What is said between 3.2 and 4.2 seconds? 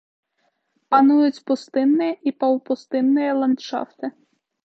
ландшафты.